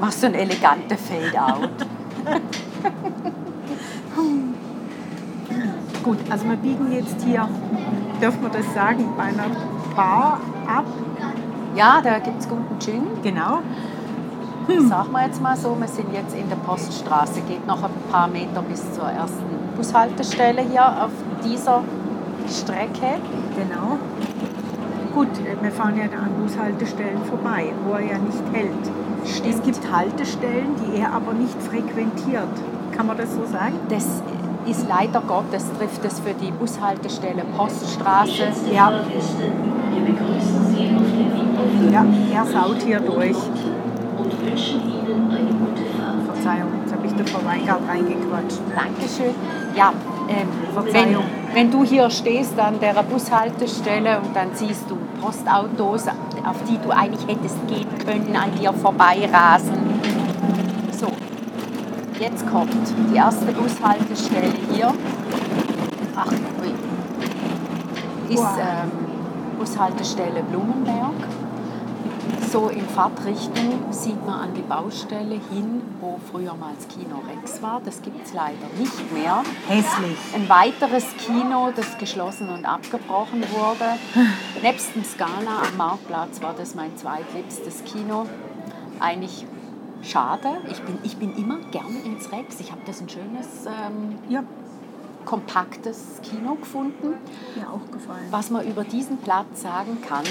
machst 0.00 0.24
du 0.24 0.26
ein 0.26 0.34
elegantes 0.34 1.00
Fade-out? 1.02 1.70
Gut, 6.02 6.18
also 6.28 6.48
wir 6.48 6.56
biegen 6.56 6.90
jetzt 6.90 7.22
hier, 7.22 7.48
dürfen 8.20 8.42
wir 8.42 8.50
das 8.50 8.74
sagen, 8.74 9.04
bei 9.16 9.22
einer 9.22 9.46
Bar 9.94 10.40
ab. 10.66 10.86
Ja, 11.76 12.00
da 12.02 12.18
gibt's 12.18 12.48
guten 12.48 12.76
Gin. 12.80 13.06
Genau. 13.22 13.60
Sagen 14.78 15.10
wir 15.12 15.26
jetzt 15.26 15.42
mal 15.42 15.56
so, 15.56 15.76
wir 15.78 15.88
sind 15.88 16.12
jetzt 16.12 16.34
in 16.34 16.48
der 16.48 16.56
Poststraße. 16.56 17.40
Geht 17.48 17.66
noch 17.66 17.82
ein 17.82 17.90
paar 18.10 18.28
Meter 18.28 18.62
bis 18.62 18.80
zur 18.92 19.04
ersten 19.04 19.44
Bushaltestelle 19.76 20.62
hier 20.62 20.86
auf 20.86 21.10
dieser 21.44 21.82
Strecke. 22.48 23.18
Genau. 23.56 23.98
Gut, 25.12 25.28
äh, 25.38 25.60
wir 25.60 25.72
fahren 25.72 25.96
ja 25.96 26.06
da 26.06 26.18
an 26.18 26.34
Bushaltestellen 26.40 27.24
vorbei, 27.24 27.72
wo 27.84 27.94
er 27.94 28.12
ja 28.12 28.18
nicht 28.18 28.42
hält. 28.52 29.48
Es 29.48 29.60
gibt 29.62 29.92
Haltestellen, 29.92 30.76
die 30.76 31.00
er 31.00 31.12
aber 31.12 31.32
nicht 31.32 31.60
frequentiert. 31.62 32.48
Kann 32.96 33.06
man 33.08 33.16
das 33.16 33.34
so 33.34 33.44
sagen? 33.46 33.74
Das 33.88 34.22
ist 34.66 34.86
leider 34.88 35.20
Gottes, 35.20 35.66
trifft 35.78 36.04
es 36.04 36.20
für 36.20 36.34
die 36.34 36.52
Bushaltestelle 36.52 37.42
Poststraße. 37.56 38.44
Ja. 38.72 38.90
Fahrgäste, 38.90 39.52
wir 39.90 40.14
begrüßen 40.14 40.66
Sie 40.68 40.94
auf 40.94 41.02
der 41.16 41.26
Linie 41.26 41.82
5 41.82 41.92
Ja, 41.92 42.04
er 42.38 42.46
saut 42.46 42.82
hier 42.82 43.00
durch. 43.00 43.36
Und 44.40 44.50
wünschen 44.50 44.80
Ihnen 44.82 45.30
eine 45.30 45.50
gute 45.50 45.84
Fahrt. 45.96 46.22
Verzeihung, 46.24 46.70
jetzt 46.82 46.92
habe 46.94 47.06
ich 47.06 47.12
der 47.12 47.26
Frau 47.26 47.44
Weingart 47.44 47.80
reingequatscht. 47.88 48.60
Dankeschön. 48.74 49.34
Ja, 49.74 49.92
ähm, 50.28 50.48
wenn, 50.74 50.84
Verzeihung. 50.84 51.24
wenn 51.54 51.70
du 51.70 51.84
hier 51.84 52.10
stehst 52.10 52.58
an 52.58 52.80
der 52.80 52.94
Bushaltestelle 53.02 54.20
und 54.20 54.34
dann 54.34 54.48
siehst 54.54 54.90
du 54.90 54.96
Postautos, 55.20 56.06
auf 56.08 56.56
die 56.68 56.78
du 56.78 56.90
eigentlich 56.90 57.26
hättest 57.26 57.66
gehen 57.68 57.88
können, 58.04 58.34
an 58.36 58.50
dir 58.58 58.72
vorbeirasen. 58.72 60.00
So, 60.92 61.08
jetzt 62.18 62.48
kommt 62.50 62.72
die 63.10 63.16
erste 63.16 63.52
Bushaltestelle 63.52 64.52
hier. 64.72 64.92
Ach, 66.16 66.32
ui. 66.62 68.34
Ist 68.34 68.40
ähm, 68.40 68.90
Bushaltestelle 69.58 70.42
Blumenberg. 70.50 71.39
So 72.50 72.68
in 72.68 72.84
Fahrtrichtung 72.88 73.92
sieht 73.92 74.26
man 74.26 74.40
an 74.40 74.54
die 74.54 74.62
Baustelle 74.62 75.40
hin, 75.52 75.82
wo 76.00 76.18
früher 76.32 76.54
mal 76.54 76.72
das 76.76 76.88
Kino 76.88 77.22
Rex 77.28 77.62
war. 77.62 77.80
Das 77.84 78.02
gibt 78.02 78.26
es 78.26 78.32
leider 78.32 78.66
nicht 78.76 79.12
mehr. 79.12 79.44
Hässlich. 79.68 80.16
Ein 80.34 80.48
weiteres 80.48 81.04
Kino, 81.24 81.70
das 81.76 81.96
geschlossen 81.98 82.48
und 82.48 82.64
abgebrochen 82.64 83.44
wurde. 83.52 83.98
Nebst 84.62 84.96
dem 84.96 85.04
Scala 85.04 85.62
am 85.68 85.76
Marktplatz 85.76 86.42
war 86.42 86.52
das 86.58 86.74
mein 86.74 86.96
zweitliebstes 86.96 87.84
Kino. 87.84 88.26
Eigentlich 88.98 89.46
schade. 90.02 90.48
Ich 90.72 90.82
bin, 90.82 90.98
ich 91.04 91.16
bin 91.18 91.36
immer 91.36 91.58
gern 91.70 92.02
ins 92.04 92.32
Rex. 92.32 92.58
Ich 92.58 92.72
habe 92.72 92.80
das 92.84 93.00
ein 93.00 93.08
schönes, 93.08 93.46
ähm, 93.66 94.18
Ja, 94.28 94.42
kompaktes 95.24 96.20
Kino 96.22 96.56
gefunden. 96.56 97.14
mir 97.54 97.68
auch 97.70 97.92
gefallen. 97.92 98.26
Was 98.32 98.50
man 98.50 98.66
über 98.66 98.82
diesen 98.82 99.18
Platz 99.18 99.62
sagen 99.62 99.98
kann, 100.02 100.24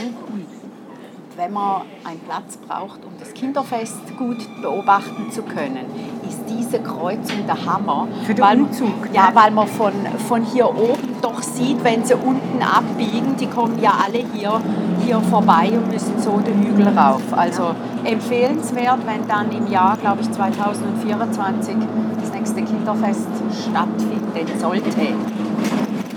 wenn 1.39 1.53
man 1.53 1.83
einen 2.03 2.19
Platz 2.19 2.57
braucht, 2.57 2.99
um 3.05 3.13
das 3.17 3.33
Kinderfest 3.33 4.17
gut 4.17 4.45
beobachten 4.61 5.31
zu 5.31 5.41
können, 5.43 5.85
ist 6.27 6.41
diese 6.49 6.79
Kreuzung 6.83 7.47
der 7.47 7.65
Hammer. 7.65 8.09
Für 8.25 8.33
den 8.33 8.43
weil, 8.43 8.57
Umzug, 8.59 9.07
Ja, 9.13 9.29
weil 9.33 9.49
man 9.51 9.65
von, 9.65 9.93
von 10.27 10.43
hier 10.43 10.67
oben 10.67 11.15
doch 11.21 11.41
sieht, 11.41 11.81
wenn 11.81 12.03
sie 12.03 12.15
unten 12.15 12.61
abbiegen, 12.61 13.37
die 13.39 13.47
kommen 13.47 13.81
ja 13.81 13.93
alle 14.05 14.25
hier, 14.33 14.59
hier 15.05 15.21
vorbei 15.21 15.69
und 15.71 15.89
müssen 15.89 16.19
so 16.19 16.39
den 16.39 16.61
Hügel 16.61 16.89
rauf. 16.89 17.21
Also 17.31 17.73
empfehlenswert, 18.03 18.99
wenn 19.05 19.25
dann 19.25 19.49
im 19.53 19.71
Jahr, 19.71 19.95
glaube 19.95 20.21
ich, 20.21 20.29
2024 20.33 21.75
das 22.19 22.33
nächste 22.33 22.61
Kinderfest 22.63 23.29
stattfinden 23.63 24.59
sollte. 24.59 24.89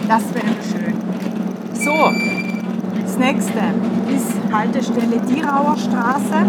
Das 0.09 0.35
wäre 0.35 0.57
schön. 0.69 0.97
So, 1.75 2.11
Das 3.05 3.19
nächste 3.19 3.61
ist 4.13 4.32
Haltestelle 4.53 5.19
Dierauer 5.21 5.77
Straße. 5.79 6.45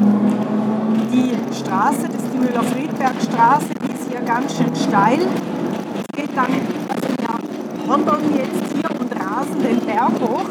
Die 1.13 1.31
Straße, 1.55 2.09
das 2.11 2.21
ist 2.21 2.33
die 2.33 2.37
Müller-Friedberg-Straße, 2.37 3.69
die 3.81 3.93
ist 3.93 4.11
hier 4.11 4.19
ganz 4.21 4.57
schön 4.57 4.75
steil. 4.75 5.19
Es 5.21 6.17
geht 6.17 6.35
dann, 6.35 6.47
also 6.89 7.07
wir 7.17 7.89
wandern 7.89 8.21
jetzt 8.35 8.73
hier 8.73 8.99
und 8.99 9.09
rasen 9.13 9.63
den 9.63 9.79
Berg 9.85 10.11
hoch. 10.21 10.49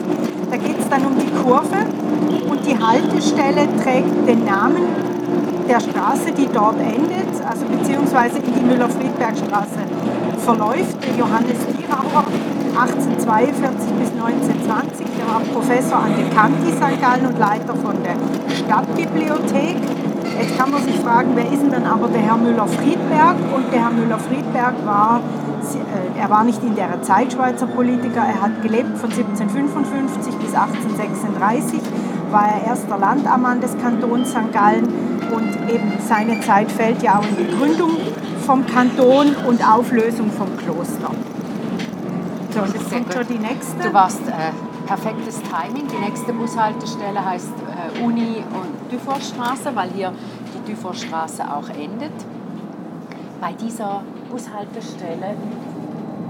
Da 0.51 0.57
geht 0.57 0.79
es 0.79 0.89
dann 0.89 1.05
um 1.05 1.19
die 1.19 1.31
Kurve 1.43 1.77
und 2.49 2.67
die 2.67 2.79
Haltestelle 2.79 3.69
trägt 3.83 4.27
den 4.27 4.45
Namen 4.47 4.87
der 5.69 5.81
Straße, 5.81 6.33
die 6.33 6.49
dort 6.53 6.79
endet, 6.81 7.35
also 7.47 7.67
beziehungsweise 7.67 8.39
in 8.39 8.55
die 8.55 8.65
Müller-Friedberg-Straße 8.65 9.81
verläuft, 10.39 10.97
der 11.07 11.17
Johannes 11.19 11.59
Dierauer 11.77 12.25
1842 12.75 13.93
bis 14.01 14.11
1920. 14.17 15.07
Der 15.19 15.27
war 15.29 15.41
Professor 15.53 15.99
an 15.99 16.17
der 16.17 16.29
Kanti 16.31 16.73
St. 16.73 17.01
Gallen 17.01 17.27
und 17.27 17.39
Leiter 17.39 17.75
von 17.77 17.97
der 18.03 18.17
Stadtbibliothek. 18.57 19.77
Jetzt 20.41 20.59
kann 20.59 20.71
man 20.71 20.83
sich 20.83 20.99
fragen, 21.01 21.33
wer 21.35 21.45
ist 21.45 21.61
denn 21.61 21.71
dann 21.71 21.87
aber 21.87 22.09
der 22.09 22.23
Herr 22.23 22.39
Müller-Friedberg? 22.39 23.37
Und 23.55 23.73
der 23.73 23.81
Herr 23.85 23.91
Müller-Friedberg 23.91 24.75
war, 24.87 25.21
äh, 25.75 26.19
er 26.19 26.31
war 26.31 26.45
nicht 26.45 26.63
in 26.65 26.75
der 26.75 27.03
Zeit 27.03 27.33
Schweizer 27.33 27.67
Politiker, 27.67 28.23
er 28.23 28.41
hat 28.41 28.63
gelebt 28.63 28.97
von 28.97 29.11
1755 29.11 30.35
bis 30.37 30.55
1836, 30.55 31.81
war 32.31 32.49
er 32.49 32.69
erster 32.69 32.97
Landammann 32.97 33.61
des 33.61 33.77
Kantons 33.79 34.31
St. 34.31 34.53
Gallen 34.53 34.89
und 35.31 35.71
eben 35.71 35.93
seine 36.09 36.41
Zeit 36.41 36.73
fällt 36.73 37.03
ja 37.03 37.19
auch 37.19 37.25
in 37.25 37.37
die 37.37 37.57
Gründung 37.57 37.91
vom 38.47 38.67
Kanton 38.67 39.37
und 39.47 39.67
Auflösung 39.67 40.31
vom 40.31 40.49
Kloster. 40.57 41.11
Schon 42.53 43.27
die 43.29 43.39
nächste. 43.39 43.83
Du 43.83 43.95
warst 43.95 44.21
äh, 44.29 44.53
perfektes 44.87 45.41
Timing. 45.41 45.89
Die 45.89 45.99
nächste 45.99 46.35
Bushaltestelle 46.35 47.25
heißt 47.25 47.49
äh, 47.49 48.03
Uni- 48.03 48.45
und 48.53 48.93
Dufortstraße, 48.93 49.75
weil 49.75 49.89
hier 49.91 50.13
die 50.55 50.73
Dufortstraße 50.73 51.45
auch 51.45 51.69
endet. 51.71 52.13
Bei 53.41 53.53
dieser 53.55 54.03
Bushaltestelle, 54.31 55.35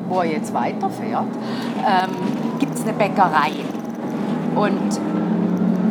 wo 0.09 0.21
er 0.21 0.31
jetzt 0.31 0.55
weiterfährt, 0.55 1.27
ähm, 1.79 2.59
gibt 2.61 2.75
es 2.75 2.83
eine 2.83 2.93
Bäckerei. 2.93 3.53
Und 4.55 5.01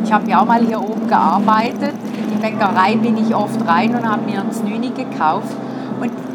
ich 0.04 0.12
habe 0.12 0.30
ja 0.30 0.40
auch 0.40 0.46
mal 0.46 0.64
hier 0.64 0.80
oben 0.80 1.08
gearbeitet. 1.08 1.94
In 2.16 2.30
die 2.30 2.40
Bäckerei 2.40 2.96
bin 2.96 3.18
ich 3.18 3.34
oft 3.34 3.66
rein 3.68 3.94
und 3.94 4.08
habe 4.08 4.22
mir 4.22 4.40
ein 4.40 4.50
Znüni 4.50 4.90
gekauft. 4.90 5.56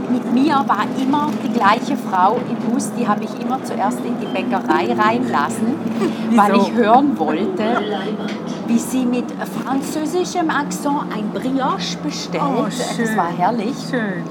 Mit 0.09 0.33
mir 0.33 0.63
war 0.67 0.85
immer 1.01 1.29
die 1.43 1.51
gleiche 1.51 1.97
Frau 1.97 2.37
im 2.49 2.71
Bus, 2.71 2.91
die 2.97 3.07
habe 3.07 3.23
ich 3.25 3.39
immer 3.41 3.61
zuerst 3.63 3.99
in 4.05 4.17
die 4.19 4.25
Bäckerei 4.25 4.93
reinlassen, 4.93 5.75
weil 6.31 6.55
ich 6.55 6.71
hören 6.73 7.17
wollte, 7.19 7.81
wie 8.67 8.79
sie 8.79 9.05
mit 9.05 9.25
französischem 9.63 10.49
Akzent 10.49 11.01
ein 11.13 11.29
Brioche 11.33 11.97
bestellt. 12.03 12.43
Oh, 12.45 12.65
das 12.65 13.17
war 13.17 13.27
herrlich. 13.37 13.75
Schön. 13.89 14.23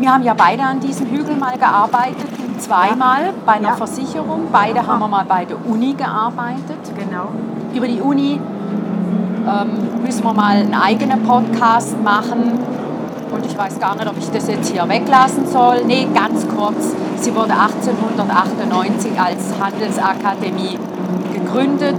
Wir 0.00 0.12
haben 0.12 0.24
ja 0.24 0.34
beide 0.34 0.62
an 0.64 0.80
diesem 0.80 1.06
Hügel 1.06 1.36
mal 1.36 1.56
gearbeitet, 1.56 2.26
zweimal 2.58 3.32
bei 3.46 3.52
einer 3.52 3.68
Ja. 3.68 3.74
Versicherung. 3.76 4.48
Beide 4.50 4.84
haben 4.84 4.98
wir 5.00 5.08
mal 5.08 5.24
bei 5.24 5.44
der 5.44 5.56
Uni 5.66 5.92
gearbeitet. 5.94 6.80
Genau. 6.98 7.28
Über 7.74 7.86
die 7.86 8.00
Uni 8.00 8.40
ähm, 9.46 10.02
müssen 10.04 10.24
wir 10.24 10.32
mal 10.32 10.56
einen 10.56 10.74
eigenen 10.74 11.22
Podcast 11.22 12.00
machen. 12.02 12.58
Und 13.32 13.46
ich 13.46 13.56
weiß 13.56 13.80
gar 13.80 13.94
nicht, 13.94 14.06
ob 14.06 14.18
ich 14.18 14.28
das 14.30 14.46
jetzt 14.48 14.70
hier 14.70 14.86
weglassen 14.88 15.46
soll. 15.46 15.84
Nee, 15.86 16.06
ganz 16.14 16.46
kurz. 16.48 16.94
Sie 17.20 17.34
wurde 17.34 17.52
1898 17.52 19.18
als 19.18 19.38
Handelsakademie 19.58 20.78
gegründet. 21.32 21.96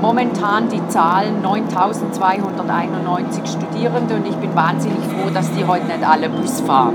Momentan 0.00 0.68
die 0.68 0.86
Zahl 0.88 1.32
9291 1.42 3.42
Studierende 3.50 4.14
und 4.14 4.26
ich 4.26 4.36
bin 4.36 4.54
wahnsinnig 4.54 5.00
froh, 5.00 5.28
dass 5.34 5.50
die 5.50 5.66
heute 5.66 5.86
nicht 5.86 6.08
alle 6.08 6.28
Bus 6.28 6.60
fahren. 6.60 6.94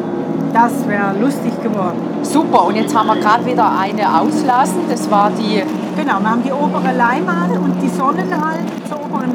Das 0.54 0.88
wäre 0.88 1.14
lustig 1.20 1.52
geworden. 1.62 1.98
Super, 2.22 2.64
und 2.66 2.78
jetzt 2.78 2.96
haben 2.96 3.08
wir 3.08 3.18
gerade 3.18 3.46
wieder 3.46 3.78
eine 3.78 4.22
auslassen. 4.22 4.84
Das 4.90 5.12
war 5.12 5.32
die 5.32 5.64
Genau, 5.98 6.22
wir 6.22 6.30
haben 6.30 6.44
die 6.44 6.52
obere 6.52 6.94
Leimat 6.96 7.58
und 7.58 7.82
die 7.82 7.90
Sonnenhalde. 7.90 8.64
Zur 8.88 9.04
oberen 9.04 9.34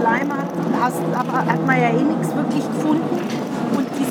aber 1.14 1.38
hat 1.38 1.66
man 1.66 1.80
ja 1.80 1.88
eh 1.88 2.02
nichts 2.02 2.34
wirklich 2.34 2.64
gefunden. 2.64 3.18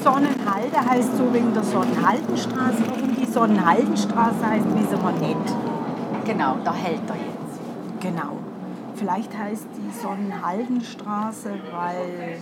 Sonnenhalde 0.07 0.89
heißt 0.89 1.17
so 1.17 1.33
wegen 1.33 1.53
der 1.53 1.63
Sonnenhaldenstraße. 1.63 2.77
Warum 2.87 3.13
die 3.13 3.25
Sonnenhaldenstraße 3.25 4.47
heißt, 4.49 4.65
wissen 4.73 5.03
wir 5.03 5.27
nicht. 5.27 5.55
Genau, 6.23 6.55
da 6.63 6.73
hält 6.73 7.01
er 7.09 7.15
jetzt. 7.15 7.59
Genau. 7.99 8.37
Vielleicht 8.95 9.37
heißt 9.37 9.67
die 9.75 10.01
Sonnenhaldenstraße, 10.01 11.49
weil... 11.73 12.37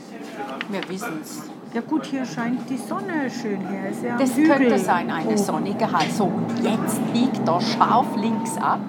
Wir 0.70 0.90
wissen 0.90 1.20
es. 1.24 1.42
Ja 1.74 1.82
gut, 1.82 2.06
hier 2.06 2.24
scheint 2.24 2.70
die 2.70 2.78
Sonne 2.78 3.32
schön. 3.32 3.60
Hier 3.68 3.90
ist 3.90 4.04
ja 4.04 4.16
Das 4.16 4.36
könnte 4.36 4.78
sein, 4.78 5.10
eine 5.10 5.34
Oh, 5.34 5.36
sonnige 5.36 5.92
Halle. 5.92 6.12
So, 6.12 6.26
und 6.26 6.64
jetzt 6.64 7.14
biegt 7.14 7.48
er 7.48 7.60
scharf 7.62 8.16
links 8.16 8.58
ab. 8.58 8.80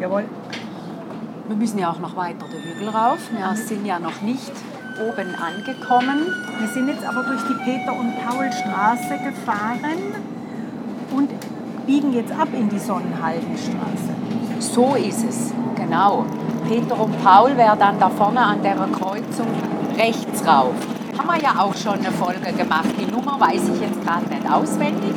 Jawohl. 0.00 0.24
Wir 1.46 1.56
müssen 1.56 1.78
ja 1.78 1.92
auch 1.92 2.00
noch 2.00 2.16
weiter 2.16 2.46
den 2.52 2.62
Hügel 2.62 2.88
rauf. 2.88 3.20
Wir 3.30 3.56
sind 3.56 3.86
ja 3.86 4.00
noch 4.00 4.20
nicht 4.22 4.52
oben 5.00 5.34
angekommen. 5.34 6.34
Wir 6.58 6.68
sind 6.68 6.88
jetzt 6.88 7.04
aber 7.04 7.22
durch 7.22 7.42
die 7.42 7.54
Peter- 7.64 7.92
und 7.92 8.14
Paulstraße 8.24 9.18
gefahren 9.24 10.14
und 11.10 11.30
biegen 11.86 12.12
jetzt 12.12 12.32
ab 12.32 12.48
in 12.52 12.68
die 12.68 12.78
Sonnenhaldenstraße. 12.78 14.12
So 14.58 14.94
ist 14.94 15.24
es, 15.28 15.52
genau. 15.74 16.24
Peter 16.68 17.00
und 17.00 17.22
Paul 17.24 17.56
wäre 17.56 17.76
dann 17.76 17.98
da 17.98 18.10
vorne 18.10 18.40
an 18.40 18.62
der 18.62 18.74
Kreuzung 18.74 19.46
rechts 19.96 20.46
rauf. 20.46 20.74
Haben 21.16 21.28
wir 21.28 21.42
ja 21.42 21.58
auch 21.58 21.74
schon 21.74 21.94
eine 21.94 22.10
Folge 22.12 22.52
gemacht. 22.52 22.90
Die 23.00 23.10
Nummer 23.10 23.40
weiß 23.40 23.62
ich 23.74 23.80
jetzt 23.80 24.04
gerade 24.04 24.26
nicht 24.28 24.50
auswendig. 24.50 25.14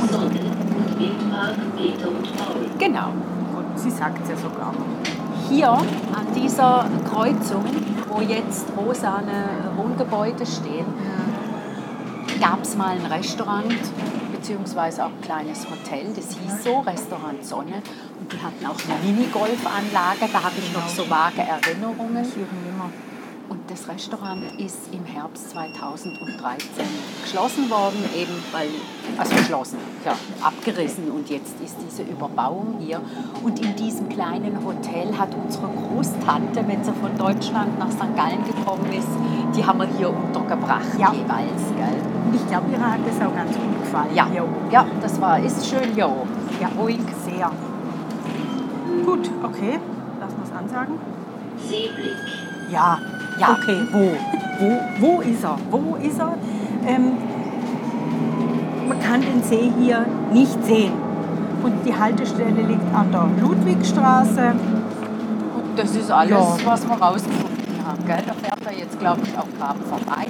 Und 0.00 0.98
Wildpark 0.98 1.56
Peter 1.76 2.08
und 2.08 2.36
Paul. 2.36 2.66
Genau. 2.78 3.08
Gut, 3.54 3.64
sie 3.76 3.90
sagt 3.90 4.22
es 4.22 4.30
ja 4.30 4.36
sogar. 4.36 4.72
Hier 5.48 5.68
an 5.70 6.26
dieser 6.34 6.86
Kreuzung, 7.10 7.64
wo 8.14 8.20
jetzt 8.20 8.66
rosane 8.76 9.72
Wohngebäude 9.76 10.46
stehen, 10.46 10.86
gab 12.40 12.62
es 12.62 12.76
mal 12.76 12.96
ein 12.96 13.06
Restaurant 13.06 13.74
beziehungsweise 14.32 15.04
auch 15.04 15.10
ein 15.10 15.20
kleines 15.22 15.66
Hotel, 15.68 16.12
das 16.14 16.36
hieß 16.36 16.64
so, 16.64 16.80
Restaurant 16.80 17.44
Sonne. 17.44 17.82
Und 18.20 18.32
die 18.32 18.36
hatten 18.36 18.64
auch 18.66 18.76
eine 18.84 19.12
Minigolfanlage, 19.12 20.28
da 20.32 20.42
habe 20.42 20.54
ich 20.58 20.72
noch 20.72 20.86
so 20.88 21.08
vage 21.08 21.40
Erinnerungen. 21.40 22.24
Das 23.74 23.88
Restaurant 23.88 24.40
ist 24.60 24.78
im 24.92 25.04
Herbst 25.04 25.50
2013 25.50 26.84
geschlossen 27.24 27.68
worden, 27.68 27.98
eben 28.16 28.30
weil, 28.52 28.68
also 29.18 29.34
geschlossen, 29.34 29.78
ja, 30.04 30.12
abgerissen. 30.40 31.10
Und 31.10 31.28
jetzt 31.28 31.54
ist 31.60 31.74
diese 31.84 32.04
Überbauung 32.04 32.76
hier. 32.78 33.00
Und 33.42 33.58
in 33.60 33.74
diesem 33.74 34.08
kleinen 34.08 34.64
Hotel 34.64 35.18
hat 35.18 35.30
unsere 35.34 35.66
Großtante, 35.66 36.62
wenn 36.68 36.84
sie 36.84 36.92
von 36.92 37.18
Deutschland 37.18 37.76
nach 37.80 37.90
St. 37.90 38.14
Gallen 38.14 38.44
gekommen 38.44 38.86
ist, 38.92 39.08
die 39.56 39.66
haben 39.66 39.80
wir 39.80 39.88
hier 39.98 40.10
untergebracht 40.10 40.96
Ja. 40.96 41.12
jeweils. 41.12 41.62
Gell? 41.76 42.00
Und 42.26 42.34
ich 42.36 42.46
glaube, 42.46 42.66
ihr 42.70 42.78
hat 42.80 43.00
das 43.04 43.16
auch 43.26 43.34
ganz 43.34 43.56
gut 43.56 43.80
gefallen. 43.82 44.14
Ja, 44.14 44.28
Hier 44.30 44.44
oben. 44.44 44.70
ja, 44.70 44.86
das 45.02 45.20
war, 45.20 45.40
ist 45.40 45.66
schön 45.66 45.92
hier 45.94 46.08
oben. 46.08 46.30
Ja, 46.60 46.68
Ruhig. 46.78 47.00
Sehr. 47.24 47.50
Gut, 49.04 49.28
okay. 49.42 49.80
Lass 50.20 50.30
mal 50.36 50.44
es 50.44 50.52
ansagen. 50.52 50.94
Seeblick. 51.58 52.14
Ja, 52.70 52.98
Ja. 53.38 53.52
Okay, 53.60 53.80
wo? 53.92 54.12
Wo, 54.60 54.80
wo 55.00 55.20
ist 55.20 55.42
er? 55.44 55.56
Wo 55.70 55.96
ist 55.96 56.18
er? 56.18 56.34
Ähm, 56.86 57.12
man 58.88 59.00
kann 59.00 59.20
den 59.20 59.42
See 59.42 59.72
hier 59.80 60.06
nicht 60.32 60.64
sehen. 60.64 60.92
Und 61.62 61.84
die 61.84 61.96
Haltestelle 61.98 62.62
liegt 62.62 62.94
an 62.94 63.10
der 63.10 63.26
Ludwigstraße. 63.40 64.52
Und 64.52 65.78
das 65.78 65.96
ist 65.96 66.10
alles, 66.10 66.30
Ja. 66.30 66.56
was 66.66 66.86
wir 66.86 66.94
rausgefunden 66.96 67.86
haben. 67.86 68.04
Gell? 68.06 68.22
Da 68.26 68.34
fährt 68.34 68.66
er 68.66 68.78
jetzt, 68.78 68.98
glaube 69.00 69.20
ich, 69.24 69.36
auch 69.38 69.46
gerade 69.58 69.80
vorbei. 69.80 70.26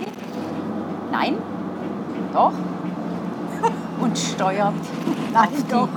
Nein, 1.10 1.34
doch. 2.32 2.52
Und 4.00 4.16
steuert 4.18 4.72
Nein, 5.32 5.48
auf, 5.48 5.64
doch. 5.70 5.88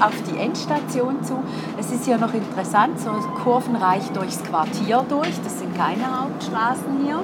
Auf 0.00 0.14
die 0.30 0.38
Endstation 0.38 1.22
zu. 1.22 1.38
Es 1.78 1.92
ist 1.92 2.06
ja 2.06 2.18
noch 2.18 2.34
interessant, 2.34 2.98
so 3.00 3.10
kurvenreich 3.42 4.10
durchs 4.12 4.42
Quartier 4.42 5.04
durch. 5.08 5.32
Das 5.42 5.58
sind 5.58 5.74
keine 5.76 6.04
Hauptstraßen 6.20 7.04
hier. 7.04 7.20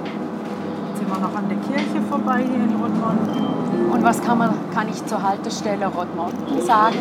Jetzt 0.88 0.98
sind 0.98 1.08
wir 1.08 1.18
noch 1.18 1.34
an 1.34 1.48
der 1.48 1.58
Kirche 1.58 2.00
vorbei 2.08 2.44
hier 2.44 2.64
in 2.64 2.76
Rottmond. 2.80 3.92
Und 3.92 4.02
was 4.02 4.22
kann, 4.22 4.38
man, 4.38 4.54
kann 4.74 4.88
ich 4.88 5.04
zur 5.06 5.22
Haltestelle 5.22 5.86
Rottmonten 5.86 6.60
sagen? 6.62 6.96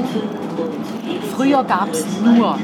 Früher 1.36 1.64
gab 1.64 1.90
es 1.92 2.06
nur. 2.22 2.58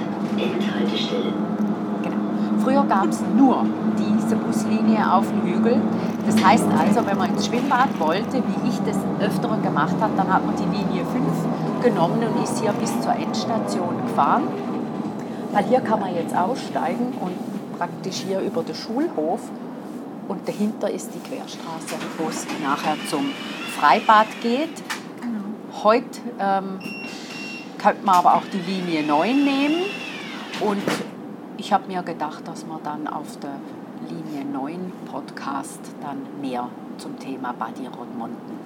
Genau. 2.03 2.15
Früher 2.63 2.83
gab 2.83 3.07
es 3.07 3.21
nur 3.35 3.65
diese 3.97 4.35
Buslinie 4.35 5.11
auf 5.11 5.25
dem 5.29 5.41
Hügel. 5.43 5.81
Das 6.25 6.43
heißt 6.43 6.65
also, 6.77 7.07
wenn 7.07 7.17
man 7.17 7.29
ins 7.31 7.45
Schwimmbad 7.45 7.87
wollte, 7.99 8.43
wie 8.43 8.69
ich 8.69 8.79
das 8.85 8.97
öfter 9.25 9.57
gemacht 9.63 9.95
habe, 10.01 10.11
dann 10.17 10.31
hat 10.31 10.45
man 10.45 10.55
die 10.55 10.77
Linie 10.77 10.96
5 10.96 10.96
genommen 11.81 12.23
und 12.23 12.43
ist 12.43 12.59
hier 12.59 12.73
bis 12.73 12.99
zur 13.01 13.13
Endstation 13.13 14.01
gefahren. 14.07 14.43
Weil 15.51 15.65
hier 15.65 15.81
kann 15.81 15.99
man 15.99 16.13
jetzt 16.15 16.35
aussteigen 16.35 17.13
und 17.19 17.77
praktisch 17.77 18.23
hier 18.27 18.39
über 18.39 18.63
den 18.63 18.75
Schulhof 18.75 19.41
und 20.27 20.47
dahinter 20.47 20.89
ist 20.89 21.11
die 21.13 21.19
Querstraße, 21.19 21.95
wo 22.17 22.29
es 22.29 22.45
nachher 22.63 22.97
zum 23.09 23.31
Freibad 23.79 24.27
geht. 24.41 24.69
Heute 25.83 26.19
ähm, 26.39 26.79
könnte 27.77 28.03
man 28.03 28.15
aber 28.15 28.35
auch 28.35 28.43
die 28.51 28.59
Linie 28.59 29.03
9 29.03 29.43
nehmen 29.43 29.83
und 30.59 30.81
ich 31.57 31.71
habe 31.71 31.87
mir 31.87 32.03
gedacht, 32.03 32.47
dass 32.47 32.65
wir 32.65 32.79
dann 32.83 33.07
auf 33.07 33.37
der 33.39 33.59
Linie 34.09 34.45
9 34.45 34.91
Podcast 35.11 35.79
dann 36.01 36.41
mehr 36.41 36.67
zum 36.97 37.17
Thema 37.19 37.53
Badi 37.53 37.87
Rodmonten 37.87 38.57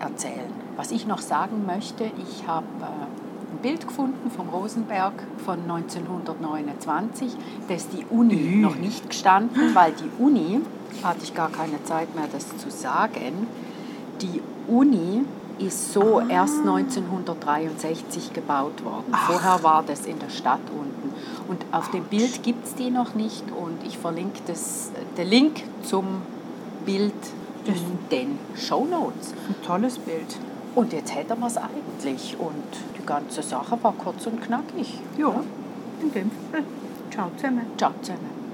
erzählen. 0.00 0.52
Was 0.76 0.90
ich 0.90 1.06
noch 1.06 1.20
sagen 1.20 1.64
möchte, 1.66 2.04
ich 2.04 2.46
habe 2.46 2.66
äh, 2.80 2.84
ein 2.84 3.58
Bild 3.62 3.86
gefunden 3.86 4.30
vom 4.30 4.48
Rosenberg 4.50 5.14
von 5.44 5.58
1929. 5.62 7.32
Da 7.66 7.74
ist 7.74 7.88
die 7.92 8.04
Uni 8.10 8.56
noch 8.56 8.76
nicht 8.76 9.08
gestanden, 9.08 9.74
weil 9.74 9.92
die 9.92 10.22
Uni, 10.22 10.60
hatte 11.02 11.20
ich 11.22 11.34
gar 11.34 11.50
keine 11.50 11.82
Zeit 11.84 12.14
mehr, 12.14 12.26
das 12.30 12.56
zu 12.58 12.70
sagen, 12.70 13.46
die 14.20 14.42
Uni 14.66 15.22
ist 15.58 15.92
so 15.92 16.20
erst 16.20 16.58
1963 16.58 18.34
gebaut 18.34 18.84
worden. 18.84 19.14
Vorher 19.26 19.62
war 19.62 19.82
das 19.82 20.04
in 20.04 20.18
der 20.18 20.28
Stadt 20.28 20.60
unten. 20.70 21.14
Und 21.48 21.64
auf 21.72 21.90
dem 21.90 22.04
Bild 22.04 22.42
gibt 22.42 22.66
es 22.66 22.74
die 22.74 22.90
noch 22.90 23.14
nicht 23.14 23.44
und 23.50 23.86
ich 23.86 23.96
verlinke 23.96 24.40
das, 24.46 24.90
den 25.16 25.28
Link 25.28 25.62
zum 25.82 26.22
Bild 26.84 27.14
in 27.64 27.74
den 28.10 28.38
Show 28.56 28.84
Notes. 28.84 29.32
Ein 29.48 29.54
tolles 29.64 29.98
Bild. 29.98 30.36
Und 30.76 30.92
jetzt 30.92 31.14
hätten 31.14 31.40
wir 31.40 31.46
es 31.46 31.56
eigentlich 31.56 32.36
und 32.38 33.00
die 33.00 33.06
ganze 33.06 33.42
Sache 33.42 33.78
war 33.82 33.94
kurz 33.94 34.26
und 34.26 34.42
knackig. 34.42 35.00
Ja, 35.16 35.42
in 36.02 36.12
dem 36.12 36.30
Fall. 36.30 36.64
Ciao 37.10 37.30
zusammen. 37.34 37.66
Ciao 37.78 37.92
zusammen. 38.02 38.45